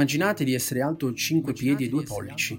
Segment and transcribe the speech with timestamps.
[0.00, 2.58] Immaginate di essere alto 5 piedi e 2 pollici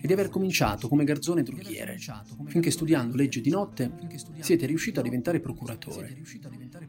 [0.00, 1.98] e di aver cominciato come garzone droghiere,
[2.46, 3.92] finché studiando legge di notte
[4.40, 6.16] siete riuscito a diventare procuratore.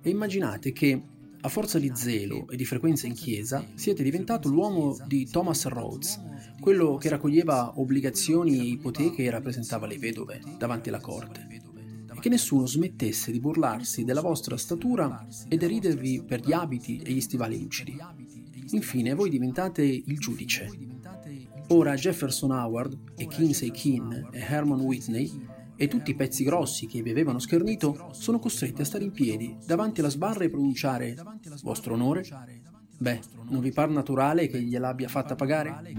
[0.01, 1.01] E immaginate che,
[1.41, 6.21] a forza di zelo e di frequenza in chiesa, siete diventato l'uomo di Thomas Rhodes,
[6.61, 11.47] quello che raccoglieva obbligazioni e ipoteche e rappresentava le vedove davanti alla corte.
[12.15, 17.11] E che nessuno smettesse di burlarsi della vostra statura e deridervi per gli abiti e
[17.11, 17.97] gli stivali lucidi.
[18.71, 20.69] Infine, voi diventate il giudice.
[21.69, 25.31] Ora Jefferson Howard e Kinsey Keane e Herman Whitney
[25.75, 29.57] e tutti i pezzi grossi che vi avevano schernito sono costretti a stare in piedi
[29.65, 31.15] davanti alla sbarra e pronunciare
[31.63, 32.23] vostro onore?
[32.97, 33.19] Beh,
[33.49, 35.91] non vi par naturale che gliel'abbia fatta pagare?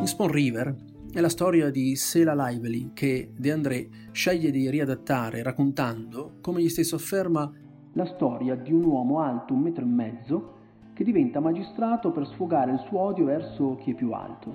[0.00, 0.74] In Spawn River
[1.12, 6.70] è la storia di Sela Lively che De André sceglie di riadattare raccontando, come egli
[6.70, 7.52] stesso afferma,
[7.94, 10.54] la storia di un uomo alto un metro e mezzo
[10.94, 14.52] che diventa magistrato per sfogare il suo odio verso chi è più alto.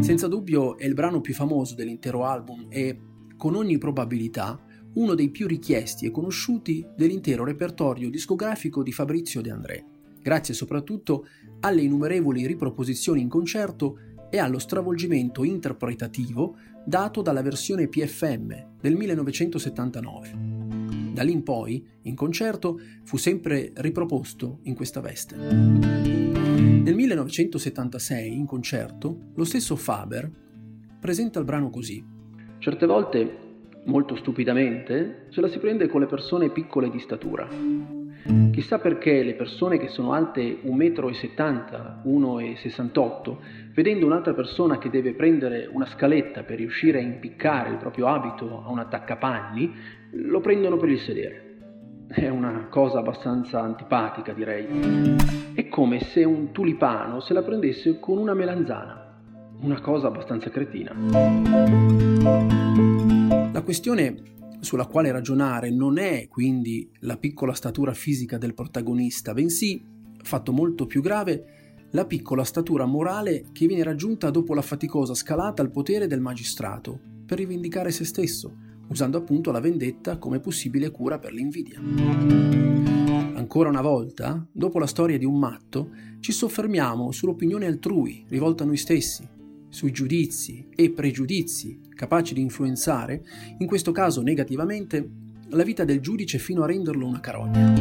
[0.00, 3.00] Senza dubbio è il brano più famoso dell'intero album e,
[3.36, 4.60] con ogni probabilità,
[4.94, 9.84] uno dei più richiesti e conosciuti dell'intero repertorio discografico di Fabrizio De André,
[10.22, 11.26] grazie soprattutto
[11.60, 13.98] alle innumerevoli riproposizioni in concerto
[14.30, 20.53] e allo stravolgimento interpretativo dato dalla versione PFM del 1979.
[21.14, 25.36] Da lì in poi, in concerto, fu sempre riproposto in questa veste.
[25.36, 30.28] Nel 1976, in concerto, lo stesso Faber
[30.98, 32.04] presenta il brano così.
[32.58, 33.38] Certe volte,
[33.84, 37.48] molto stupidamente, ce la si prende con le persone piccole di statura.
[38.52, 43.36] Chissà perché le persone che sono alte 1,70 m, 1,68 m,
[43.74, 48.62] vedendo un'altra persona che deve prendere una scaletta per riuscire a impiccare il proprio abito
[48.64, 49.74] a un attaccapanni,
[50.12, 51.42] lo prendono per il sedere.
[52.08, 54.66] È una cosa abbastanza antipatica, direi.
[55.52, 59.02] È come se un tulipano se la prendesse con una melanzana.
[59.60, 60.94] Una cosa abbastanza cretina.
[63.64, 64.14] Questione
[64.60, 69.82] sulla quale ragionare non è quindi la piccola statura fisica del protagonista, bensì,
[70.22, 75.62] fatto molto più grave, la piccola statura morale che viene raggiunta dopo la faticosa scalata
[75.62, 78.54] al potere del magistrato per rivendicare se stesso,
[78.88, 81.80] usando appunto la vendetta come possibile cura per l'invidia.
[83.34, 88.66] Ancora una volta, dopo la storia di un matto, ci soffermiamo sull'opinione altrui, rivolta a
[88.66, 89.26] noi stessi,
[89.74, 93.24] sui giudizi e pregiudizi capaci di influenzare,
[93.58, 95.10] in questo caso negativamente,
[95.48, 97.74] la vita del giudice fino a renderlo una carogna.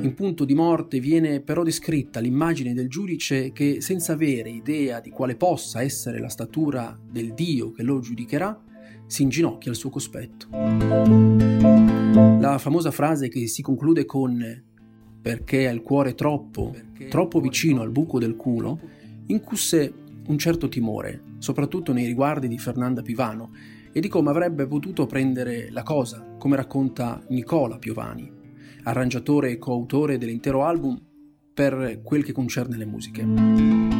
[0.00, 5.10] In punto di morte viene però descritta l'immagine del giudice che, senza avere idea di
[5.10, 8.56] quale possa essere la statura del Dio che lo giudicherà,
[9.04, 10.46] si inginocchia al suo cospetto.
[12.38, 14.62] La famosa frase che si conclude con
[15.20, 16.72] perché ha il cuore troppo,
[17.08, 18.78] troppo vicino al buco del culo,
[19.26, 23.50] incusse un certo timore, soprattutto nei riguardi di Fernanda Pivano
[23.92, 28.30] e di come avrebbe potuto prendere la cosa, come racconta Nicola Piovani,
[28.84, 31.00] arrangiatore e coautore dell'intero album
[31.54, 33.26] per quel che concerne le musiche.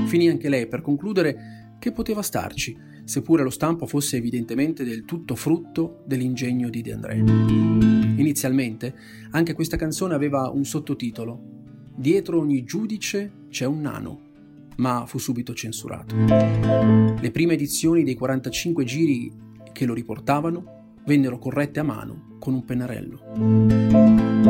[0.06, 5.34] Finì anche lei per concludere che poteva starci, seppure lo stampo fosse evidentemente del tutto
[5.34, 7.16] frutto dell'ingegno di De André.
[7.16, 8.94] Inizialmente,
[9.31, 11.56] anche questa canzone aveva un sottotitolo
[11.98, 14.25] Dietro ogni giudice c'è un nano,
[14.76, 16.14] ma fu subito censurato.
[16.16, 19.32] Le prime edizioni dei 45 giri
[19.72, 24.45] che lo riportavano vennero corrette a mano con un pennarello.